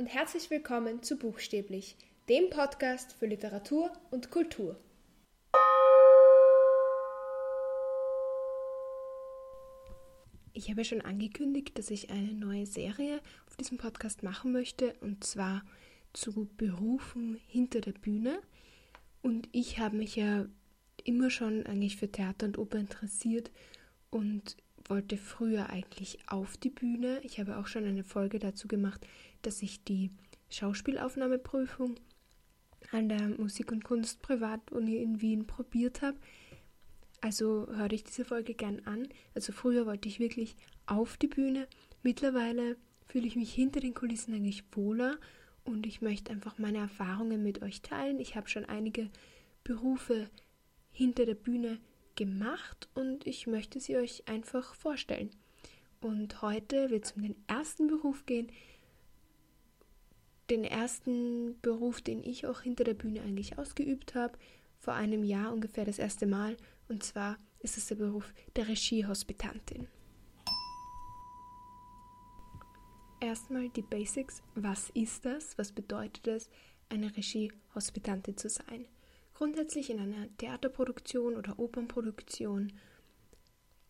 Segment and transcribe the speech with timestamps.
[0.00, 1.94] und herzlich willkommen zu Buchstäblich,
[2.30, 4.80] dem Podcast für Literatur und Kultur.
[10.54, 15.22] Ich habe schon angekündigt, dass ich eine neue Serie auf diesem Podcast machen möchte, und
[15.22, 15.66] zwar
[16.14, 18.40] zu Berufen hinter der Bühne.
[19.20, 20.46] Und ich habe mich ja
[21.04, 23.50] immer schon eigentlich für Theater und Oper interessiert
[24.08, 24.56] und
[24.90, 27.20] wollte früher eigentlich auf die Bühne.
[27.22, 29.06] Ich habe auch schon eine Folge dazu gemacht,
[29.42, 30.10] dass ich die
[30.50, 31.94] Schauspielaufnahmeprüfung
[32.90, 36.18] an der Musik- und Kunstprivatuni in Wien probiert habe.
[37.20, 39.08] Also höre ich diese Folge gern an.
[39.34, 41.68] Also früher wollte ich wirklich auf die Bühne.
[42.02, 45.18] Mittlerweile fühle ich mich hinter den Kulissen eigentlich wohler
[45.64, 48.18] und ich möchte einfach meine Erfahrungen mit euch teilen.
[48.18, 49.08] Ich habe schon einige
[49.62, 50.28] Berufe
[50.90, 51.78] hinter der Bühne
[52.16, 55.30] gemacht und ich möchte sie euch einfach vorstellen.
[56.00, 58.50] Und heute wird es um den ersten Beruf gehen,
[60.48, 64.38] den ersten Beruf, den ich auch hinter der Bühne eigentlich ausgeübt habe,
[64.78, 66.56] vor einem Jahr ungefähr das erste Mal,
[66.88, 69.86] und zwar ist es der Beruf der Regiehospitantin.
[73.20, 74.42] Erstmal die Basics.
[74.54, 75.58] Was ist das?
[75.58, 76.50] Was bedeutet es,
[76.88, 78.86] eine Regiehospitantin zu sein?
[79.40, 82.74] Grundsätzlich in einer Theaterproduktion oder Opernproduktion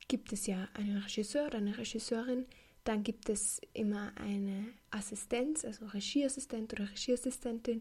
[0.07, 2.47] gibt es ja einen Regisseur oder eine Regisseurin,
[2.85, 7.81] dann gibt es immer eine Assistenz, also Regieassistent oder Regieassistentin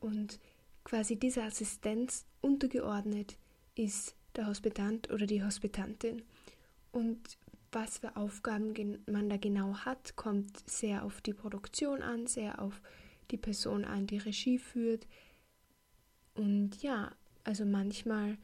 [0.00, 0.40] und
[0.82, 3.36] quasi dieser Assistenz untergeordnet
[3.74, 6.22] ist der Hospitant oder die Hospitantin.
[6.90, 7.20] Und
[7.70, 12.80] was für Aufgaben man da genau hat, kommt sehr auf die Produktion an, sehr auf
[13.30, 15.06] die Person an, die Regie führt,
[16.40, 17.12] und ja,
[17.44, 18.38] also manchmal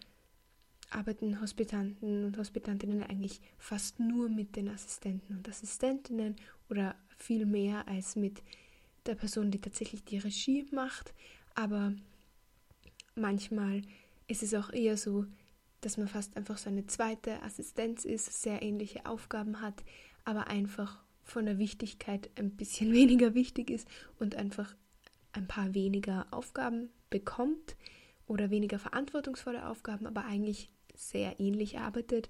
[0.91, 6.37] arbeiten Hospitanten und Hospitantinnen eigentlich fast nur mit den Assistenten und Assistentinnen
[6.69, 8.43] oder viel mehr als mit
[9.07, 11.15] der Person, die tatsächlich die Regie macht.
[11.55, 11.95] Aber
[13.15, 13.81] manchmal
[14.29, 15.25] ist es auch eher so,
[15.81, 19.85] dass man fast einfach so eine zweite Assistenz ist, sehr ähnliche Aufgaben hat,
[20.27, 24.75] aber einfach von der Wichtigkeit ein bisschen weniger wichtig ist und einfach
[25.33, 27.77] ein paar weniger Aufgaben bekommt
[28.27, 32.29] oder weniger verantwortungsvolle Aufgaben, aber eigentlich sehr ähnlich arbeitet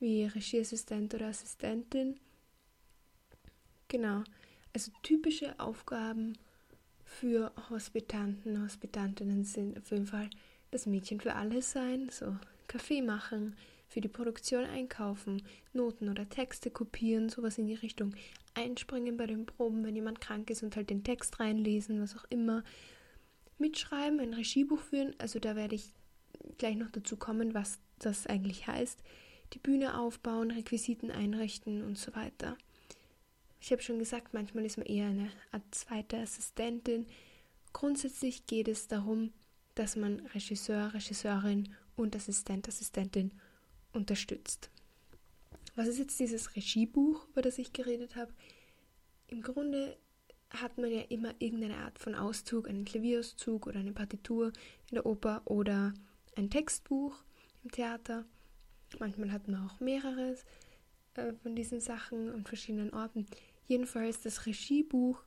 [0.00, 2.18] wie Regieassistent oder Assistentin.
[3.88, 4.22] Genau,
[4.74, 6.36] also typische Aufgaben
[7.04, 10.28] für Hospitanten, Hospitantinnen sind auf jeden Fall
[10.70, 12.36] das Mädchen für alles sein, so
[12.66, 13.56] Kaffee machen,
[13.88, 15.42] für die Produktion einkaufen,
[15.72, 18.14] Noten oder Texte kopieren, sowas in die Richtung,
[18.54, 22.24] einspringen bei den Proben, wenn jemand krank ist und halt den Text reinlesen, was auch
[22.28, 22.62] immer,
[23.58, 25.14] mitschreiben, ein Regiebuch führen.
[25.18, 25.92] Also da werde ich
[26.58, 29.02] gleich noch dazu kommen, was das eigentlich heißt.
[29.54, 32.56] Die Bühne aufbauen, Requisiten einrichten und so weiter.
[33.60, 37.06] Ich habe schon gesagt, manchmal ist man eher eine Art zweite Assistentin.
[37.72, 39.32] Grundsätzlich geht es darum,
[39.74, 43.32] dass man Regisseur, Regisseurin und Assistent, Assistentin
[43.92, 44.70] unterstützt.
[45.74, 48.32] Was ist jetzt dieses Regiebuch, über das ich geredet habe?
[49.28, 49.96] Im Grunde
[50.50, 54.52] hat man ja immer irgendeine Art von Auszug, einen Klavierauszug oder eine Partitur
[54.90, 55.94] in der Oper oder
[56.36, 57.14] ein Textbuch
[57.64, 58.24] im Theater.
[58.98, 60.44] Manchmal hat man auch mehreres
[61.14, 63.26] äh, von diesen Sachen an verschiedenen Orten.
[63.66, 65.22] Jedenfalls das Regiebuch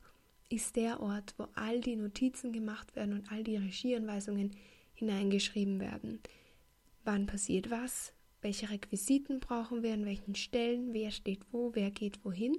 [0.48, 4.56] ist der Ort, wo all die Notizen gemacht werden und all die Regieanweisungen
[4.94, 6.20] hineingeschrieben werden.
[7.04, 8.12] Wann passiert was?
[8.42, 10.92] Welche Requisiten brauchen wir an welchen Stellen?
[10.92, 11.70] Wer steht wo?
[11.74, 12.56] Wer geht wohin?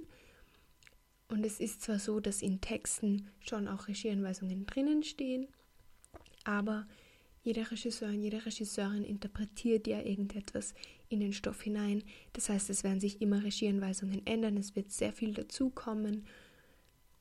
[1.28, 5.48] Und es ist zwar so, dass in Texten schon auch Regieanweisungen drinnen stehen,
[6.44, 6.86] aber
[7.42, 10.74] jeder Regisseur und jede Regisseurin interpretiert ja irgendetwas
[11.08, 12.02] in den Stoff hinein.
[12.32, 16.26] Das heißt, es werden sich immer Regieanweisungen ändern, es wird sehr viel dazukommen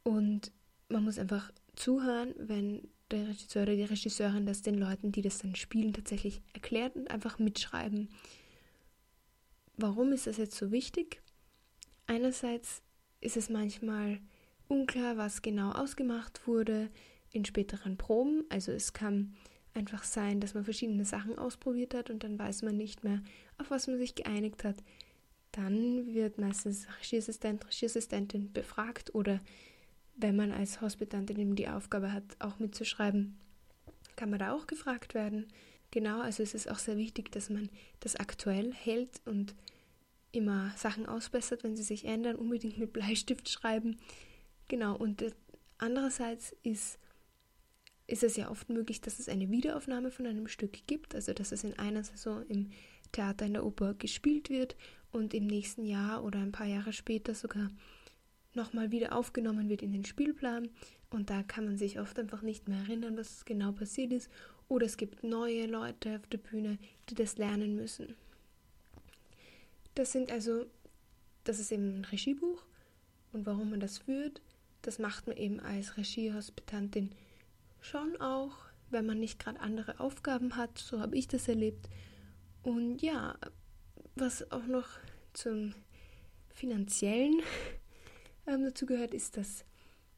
[0.04, 0.52] und
[0.90, 5.40] man muss einfach zuhören, wenn der Regisseur oder die Regisseurin das den Leuten, die das
[5.40, 8.10] dann spielen, tatsächlich erklärt und einfach mitschreiben.
[9.76, 11.22] Warum ist das jetzt so wichtig?
[12.08, 12.82] Einerseits
[13.24, 14.20] ist es manchmal
[14.68, 16.90] unklar, was genau ausgemacht wurde
[17.32, 18.44] in späteren Proben.
[18.50, 19.34] Also es kann
[19.74, 23.22] einfach sein, dass man verschiedene Sachen ausprobiert hat und dann weiß man nicht mehr,
[23.58, 24.78] auf was man sich geeinigt hat.
[25.52, 29.40] Dann wird meistens Regieassistent, Regieassistentin befragt oder
[30.16, 33.38] wenn man als Hospitantin die Aufgabe hat, auch mitzuschreiben,
[34.16, 35.48] kann man da auch gefragt werden.
[35.92, 37.70] Genau, also es ist auch sehr wichtig, dass man
[38.00, 39.56] das aktuell hält und
[40.34, 43.98] immer Sachen ausbessert, wenn sie sich ändern, unbedingt mit Bleistift schreiben.
[44.68, 45.24] Genau, und
[45.78, 47.00] andererseits ist,
[48.08, 51.52] ist es ja oft möglich, dass es eine Wiederaufnahme von einem Stück gibt, also dass
[51.52, 52.72] es in einer Saison im
[53.12, 54.76] Theater in der Oper gespielt wird
[55.12, 57.70] und im nächsten Jahr oder ein paar Jahre später sogar
[58.56, 60.70] nochmal wieder aufgenommen wird in den Spielplan.
[61.10, 64.32] Und da kann man sich oft einfach nicht mehr erinnern, was genau passiert ist.
[64.68, 66.80] Oder es gibt neue Leute auf der Bühne,
[67.10, 68.16] die das lernen müssen.
[69.96, 70.66] Das sind also,
[71.44, 72.64] das ist eben ein Regiebuch.
[73.32, 74.42] Und warum man das führt,
[74.82, 77.12] das macht man eben als Regiehospitantin
[77.82, 78.56] schon auch,
[78.90, 80.78] wenn man nicht gerade andere Aufgaben hat.
[80.78, 81.90] So habe ich das erlebt.
[82.62, 83.38] Und ja,
[84.16, 84.88] was auch noch
[85.34, 85.74] zum
[86.50, 87.42] finanziellen
[88.48, 89.66] ähm, dazu gehört, ist, dass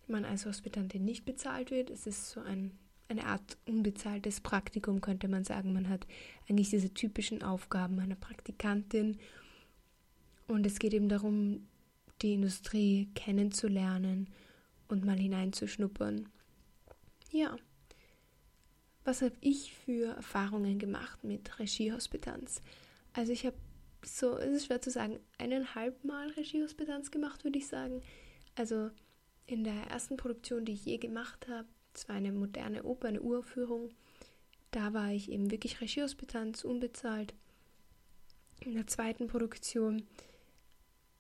[0.07, 1.89] man als Hospitantin nicht bezahlt wird.
[1.89, 2.77] Es ist so ein,
[3.07, 5.74] eine Art unbezahltes Praktikum, könnte man sagen.
[5.74, 6.06] Man hat
[6.50, 9.18] eigentlich diese typischen Aufgaben einer Praktikantin.
[10.48, 11.68] Und es geht eben darum,
[12.22, 14.30] die Industrie kennenzulernen
[14.88, 16.30] und mal hineinzuschnuppern.
[17.32, 17.56] Ja.
[19.04, 22.62] Was habe ich für Erfahrungen gemacht mit Regiehospitanz?
[23.14, 23.58] Also ich habe
[24.04, 28.02] so, es ist schwer zu sagen, eineinhalb Mal Regiehospitanz gemacht, würde ich sagen.
[28.56, 28.90] Also
[29.48, 33.22] in der ersten Produktion, die ich je gemacht habe, es war eine moderne Oper, eine
[33.22, 33.90] Uraufführung,
[34.72, 37.34] da war ich eben wirklich Regiehospitanz, unbezahlt.
[38.60, 40.04] In der zweiten Produktion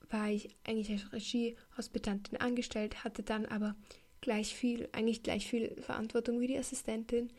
[0.09, 3.75] war ich eigentlich als Regiehospitantin angestellt, hatte dann aber
[4.21, 7.31] gleich viel, eigentlich gleich viel Verantwortung wie die Assistentin.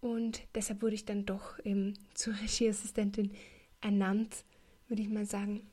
[0.00, 3.32] Und deshalb wurde ich dann doch eben zur Regieassistentin
[3.80, 4.44] ernannt,
[4.88, 5.66] würde ich mal sagen.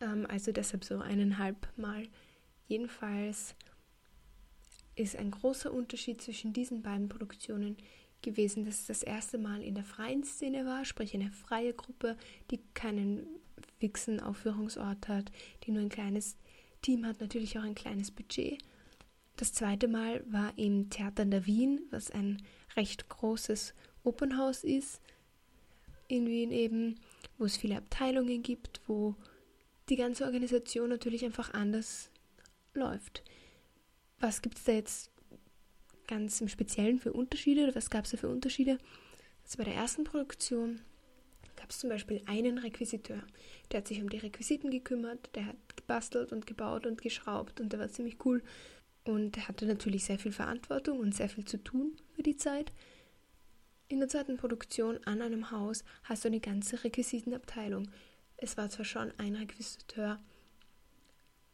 [0.00, 2.08] Ähm, also deshalb so eineinhalb Mal.
[2.66, 3.54] Jedenfalls
[4.96, 7.76] ist ein großer Unterschied zwischen diesen beiden Produktionen
[8.22, 12.16] gewesen, dass es das erste Mal in der freien Szene war, sprich eine freie Gruppe,
[12.50, 13.26] die keinen
[13.80, 15.32] fixen Aufführungsort hat,
[15.64, 16.36] die nur ein kleines
[16.82, 18.62] Team hat, natürlich auch ein kleines Budget.
[19.36, 22.42] Das zweite Mal war im Theater in der Wien, was ein
[22.76, 23.74] recht großes
[24.04, 25.00] Opernhaus ist,
[26.08, 27.00] in Wien eben,
[27.38, 29.16] wo es viele Abteilungen gibt, wo
[29.88, 32.10] die ganze Organisation natürlich einfach anders
[32.74, 33.24] läuft.
[34.18, 35.10] Was gibt es da jetzt
[36.06, 38.78] ganz im Speziellen für Unterschiede oder was gab es da für Unterschiede?
[39.42, 40.80] Also bei der ersten Produktion
[41.60, 43.22] gab es zum Beispiel einen Requisiteur,
[43.70, 47.72] der hat sich um die Requisiten gekümmert, der hat gebastelt und gebaut und geschraubt und
[47.72, 48.42] der war ziemlich cool
[49.04, 52.72] und der hatte natürlich sehr viel Verantwortung und sehr viel zu tun für die Zeit.
[53.88, 57.90] In der zweiten Produktion an einem Haus hast du eine ganze Requisitenabteilung.
[58.38, 60.18] Es war zwar schon ein Requisiteur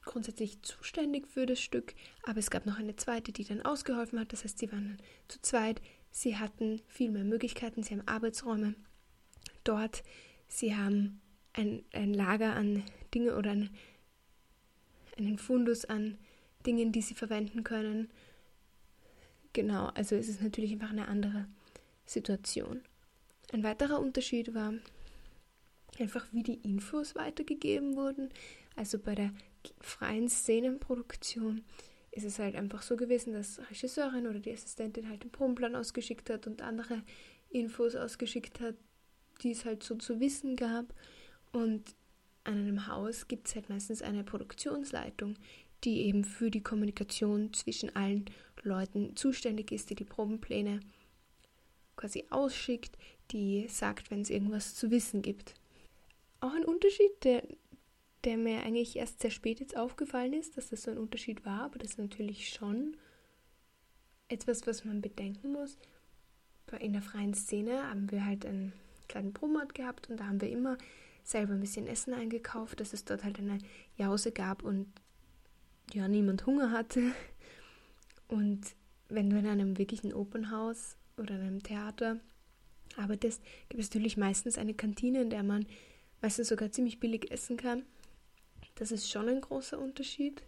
[0.05, 4.33] grundsätzlich zuständig für das Stück, aber es gab noch eine zweite, die dann ausgeholfen hat.
[4.33, 5.83] Das heißt, sie waren zu zweit.
[6.13, 8.75] Sie hatten viel mehr Möglichkeiten, sie haben Arbeitsräume
[9.69, 10.03] dort,
[10.49, 11.21] sie haben
[11.53, 12.83] ein, ein Lager an
[13.15, 13.71] Dingen oder ein,
[15.17, 16.19] einen Fundus an
[16.67, 18.11] Dingen, die sie verwenden können.
[19.53, 21.47] Genau, also es ist natürlich einfach eine andere
[22.05, 22.83] Situation.
[23.53, 24.75] Ein weiterer Unterschied war
[25.99, 28.31] einfach, wie die Infos weitergegeben wurden.
[28.75, 29.33] Also bei der
[29.81, 31.65] freien Szenenproduktion
[32.11, 36.31] ist es halt einfach so gewesen, dass Regisseurin oder die Assistentin halt den Probenplan ausgeschickt
[36.31, 37.03] hat und andere
[37.51, 38.75] Infos ausgeschickt hat,
[39.43, 40.95] die es halt so zu wissen gab.
[41.53, 41.95] Und
[42.45, 45.35] an einem Haus gibt es halt meistens eine Produktionsleitung,
[45.85, 48.27] die eben für die Kommunikation zwischen allen
[48.63, 50.81] Leuten zuständig ist, die die Probenpläne
[51.97, 52.97] quasi ausschickt,
[53.31, 55.55] die sagt, wenn es irgendwas zu wissen gibt.
[56.41, 57.43] Auch ein Unterschied, der,
[58.25, 61.63] der mir eigentlich erst sehr spät jetzt aufgefallen ist, dass das so ein Unterschied war,
[61.63, 62.97] aber das ist natürlich schon
[64.29, 65.79] etwas, was man bedenken muss.
[66.81, 68.73] In der freien Szene haben wir halt einen
[69.09, 70.79] kleinen Promat gehabt und da haben wir immer
[71.25, 73.59] selber ein bisschen Essen eingekauft, dass es dort halt eine
[73.97, 74.87] Jause gab und
[75.93, 77.13] ja, niemand Hunger hatte.
[78.29, 78.75] Und
[79.09, 82.19] wenn du in einem wirklichen Opernhaus oder in einem Theater
[82.97, 85.67] arbeitest, gibt es natürlich meistens eine Kantine, in der man
[86.23, 87.85] meistens sogar ziemlich billig essen kann.
[88.77, 90.43] Das ist schon ein großer Unterschied.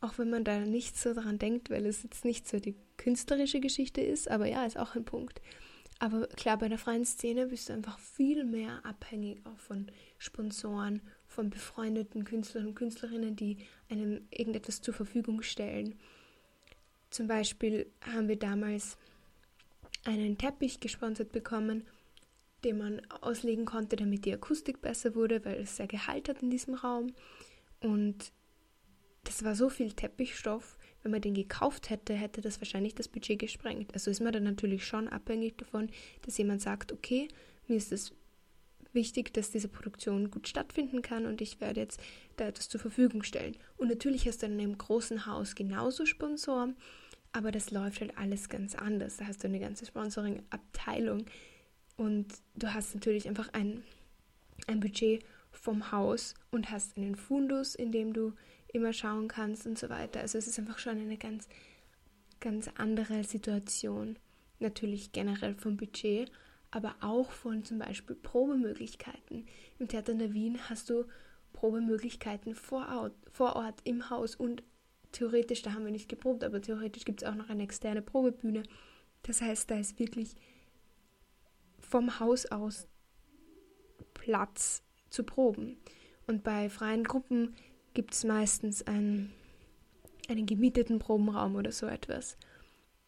[0.00, 3.60] Auch wenn man da nicht so daran denkt, weil es jetzt nicht so die künstlerische
[3.60, 5.40] Geschichte ist, aber ja, ist auch ein Punkt.
[6.00, 11.02] Aber klar, bei der freien Szene bist du einfach viel mehr abhängig auch von Sponsoren,
[11.26, 15.98] von befreundeten Künstlern und Künstlerinnen, die einem irgendetwas zur Verfügung stellen.
[17.10, 18.96] Zum Beispiel haben wir damals
[20.04, 21.86] einen Teppich gesponsert bekommen,
[22.64, 26.50] den man auslegen konnte, damit die Akustik besser wurde, weil es sehr Gehalt hat in
[26.50, 27.12] diesem Raum.
[27.80, 28.32] Und
[29.24, 33.38] das war so viel Teppichstoff, wenn man den gekauft hätte, hätte das wahrscheinlich das Budget
[33.38, 33.94] gesprengt.
[33.94, 35.88] Also ist man dann natürlich schon abhängig davon,
[36.22, 37.28] dass jemand sagt, okay,
[37.66, 38.12] mir ist es
[38.92, 42.00] wichtig, dass diese Produktion gut stattfinden kann und ich werde jetzt
[42.36, 43.56] da etwas zur Verfügung stellen.
[43.76, 46.76] Und natürlich hast du in einem großen Haus genauso Sponsoren,
[47.32, 49.18] aber das läuft halt alles ganz anders.
[49.18, 51.26] Da hast du eine ganze Sponsoring-Abteilung
[51.96, 52.26] und
[52.56, 53.82] du hast natürlich einfach ein,
[54.66, 58.32] ein Budget vom Haus und hast einen Fundus, in dem du
[58.72, 60.20] immer schauen kannst und so weiter.
[60.20, 61.48] Also es ist einfach schon eine ganz,
[62.40, 64.18] ganz andere Situation.
[64.60, 66.30] Natürlich generell vom Budget,
[66.70, 69.46] aber auch von zum Beispiel Probemöglichkeiten.
[69.78, 71.04] Im Theater in der Wien hast du
[71.52, 74.62] Probemöglichkeiten vor Ort, vor Ort im Haus und
[75.12, 78.62] theoretisch, da haben wir nicht geprobt, aber theoretisch gibt es auch noch eine externe Probebühne.
[79.22, 80.34] Das heißt, da ist wirklich
[81.80, 82.86] vom Haus aus
[84.14, 85.78] Platz zu proben.
[86.26, 87.56] Und bei freien Gruppen
[87.98, 89.32] gibt es meistens einen,
[90.28, 92.36] einen gemieteten Probenraum oder so etwas.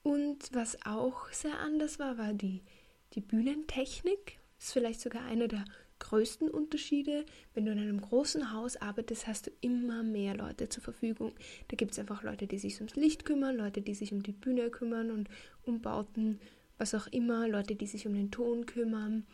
[0.03, 2.65] Und was auch sehr anders war, war die,
[3.13, 4.41] die Bühnentechnik.
[4.57, 5.65] Das ist vielleicht sogar einer der
[6.01, 7.25] größten Unterschiede.
[7.55, 11.35] Wenn du in einem großen Haus arbeitest, hast du immer mehr Leute zur Verfügung.
[11.69, 14.33] Da gibt es einfach Leute, die sich ums Licht kümmern, Leute, die sich um die
[14.33, 15.29] Bühne kümmern und
[15.63, 16.41] Umbauten,
[16.79, 19.25] was auch immer, Leute, die sich um den Ton kümmern.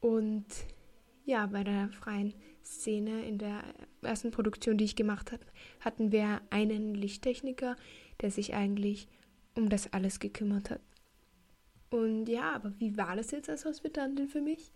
[0.00, 0.46] Und
[1.26, 3.62] ja, bei der freien Szene in der
[4.02, 5.44] ersten Produktion, die ich gemacht habe,
[5.80, 7.76] hatten wir einen Lichttechniker,
[8.20, 9.08] der sich eigentlich
[9.54, 10.80] um das alles gekümmert hat.
[11.90, 14.72] Und ja, aber wie war das jetzt als Hospitantin für mich?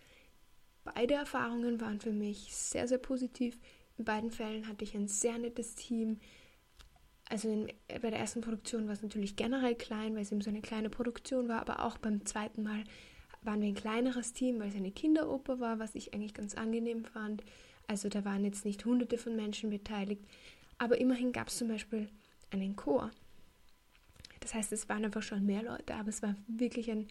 [0.84, 3.58] Beide Erfahrungen waren für mich sehr, sehr positiv.
[3.96, 6.20] In beiden Fällen hatte ich ein sehr nettes Team.
[7.28, 10.50] Also in, bei der ersten Produktion war es natürlich generell klein, weil es eben so
[10.50, 12.84] eine kleine Produktion war, aber auch beim zweiten Mal
[13.42, 17.04] waren wir ein kleineres Team, weil es eine Kinderoper war, was ich eigentlich ganz angenehm
[17.04, 17.42] fand.
[17.88, 20.22] Also da waren jetzt nicht hunderte von Menschen beteiligt,
[20.76, 22.08] aber immerhin gab es zum Beispiel
[22.50, 23.10] einen Chor.
[24.40, 27.08] Das heißt, es waren einfach schon mehr Leute, aber es war wirklich ein,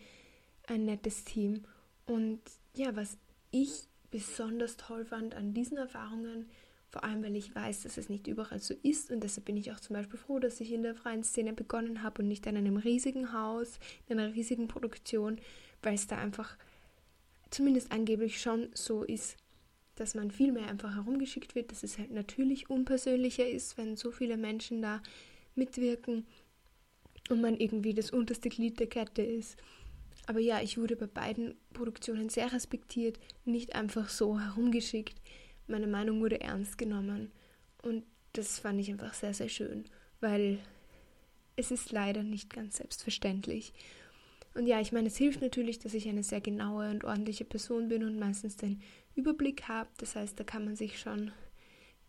[0.67, 1.63] ein nettes Team.
[2.05, 2.39] Und
[2.75, 3.17] ja, was
[3.51, 6.49] ich besonders toll fand an diesen Erfahrungen,
[6.89, 9.71] vor allem weil ich weiß, dass es nicht überall so ist und deshalb bin ich
[9.71, 12.55] auch zum Beispiel froh, dass ich in der freien Szene begonnen habe und nicht in
[12.55, 15.37] einem riesigen Haus, in einer riesigen Produktion,
[15.81, 16.55] weil es da einfach
[17.49, 19.37] zumindest angeblich schon so ist,
[19.99, 24.11] dass man viel mehr einfach herumgeschickt wird, dass es halt natürlich unpersönlicher ist, wenn so
[24.11, 25.01] viele Menschen da
[25.55, 26.25] mitwirken
[27.29, 29.57] und man irgendwie das unterste Glied der Kette ist.
[30.27, 35.15] Aber ja, ich wurde bei beiden Produktionen sehr respektiert, nicht einfach so herumgeschickt.
[35.67, 37.31] Meine Meinung wurde ernst genommen
[37.81, 39.85] und das fand ich einfach sehr, sehr schön,
[40.19, 40.59] weil
[41.55, 43.73] es ist leider nicht ganz selbstverständlich.
[44.53, 47.89] Und ja, ich meine, es hilft natürlich, dass ich eine sehr genaue und ordentliche Person
[47.89, 48.81] bin und meistens den
[49.17, 49.89] Überblick habe.
[49.97, 51.31] Das heißt, da kann man sich schon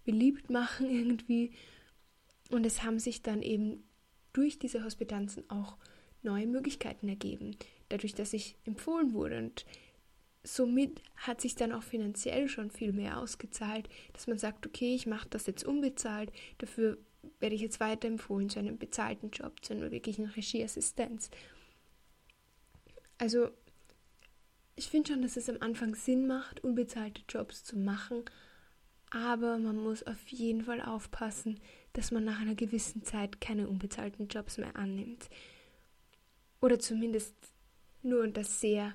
[0.04, 1.52] beliebt machen irgendwie.
[2.50, 3.84] Und es haben sich dann eben
[4.32, 5.76] durch diese Hospitanzen auch
[6.22, 7.56] neue Möglichkeiten ergeben,
[7.88, 9.38] dadurch, dass ich empfohlen wurde.
[9.38, 9.66] Und
[10.44, 15.06] somit hat sich dann auch finanziell schon viel mehr ausgezahlt, dass man sagt, okay, ich
[15.06, 16.98] mache das jetzt unbezahlt, dafür
[17.40, 21.30] werde ich jetzt weiterempfohlen zu einem bezahlten Job, zu einer wirklichen Regieassistenz.
[23.18, 23.50] Also
[24.78, 28.22] ich finde schon, dass es am Anfang Sinn macht, unbezahlte Jobs zu machen,
[29.10, 31.58] aber man muss auf jeden Fall aufpassen,
[31.94, 35.28] dass man nach einer gewissen Zeit keine unbezahlten Jobs mehr annimmt.
[36.60, 37.34] Oder zumindest
[38.02, 38.94] nur unter sehr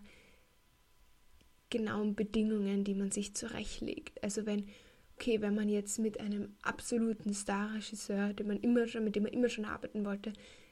[1.69, 4.23] genauen Bedingungen, die man sich zurechtlegt.
[4.23, 4.69] Also wenn,
[5.15, 9.33] okay, wenn man jetzt mit einem absoluten Starregisseur, den man immer schon, mit dem man
[9.33, 10.31] immer schon arbeiten wollte,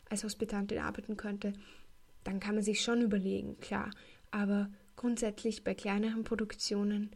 [0.10, 1.51] als Hospitantin arbeiten könnte,
[2.24, 3.89] dann kann man sich schon überlegen, klar.
[4.30, 4.70] Aber
[5.01, 7.10] grundsätzlich bei kleineren Produktionen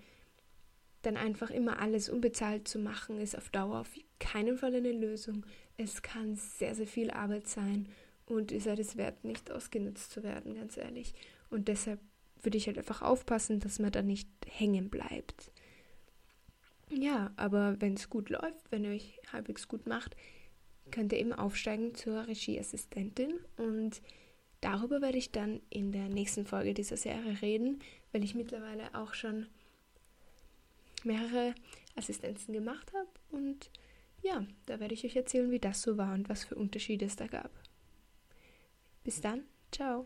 [1.04, 5.46] dann einfach immer alles unbezahlt zu machen, ist auf Dauer auf keinen Fall eine Lösung.
[5.78, 7.88] Es kann sehr, sehr viel Arbeit sein
[8.26, 11.14] und ist halt es wert, nicht ausgenutzt zu werden, ganz ehrlich.
[11.52, 12.00] Und deshalb
[12.42, 15.52] würde ich halt einfach aufpassen, dass man da nicht hängen bleibt.
[16.90, 20.16] Ja, aber wenn es gut läuft, wenn ihr euch halbwegs gut macht,
[20.90, 24.02] könnt ihr eben aufsteigen zur Regieassistentin und
[24.66, 29.14] Darüber werde ich dann in der nächsten Folge dieser Serie reden, weil ich mittlerweile auch
[29.14, 29.46] schon
[31.04, 31.54] mehrere
[31.96, 33.10] Assistenzen gemacht habe.
[33.30, 33.70] Und
[34.24, 37.16] ja, da werde ich euch erzählen, wie das so war und was für Unterschiede es
[37.16, 37.52] da gab.
[39.04, 40.04] Bis dann, ciao.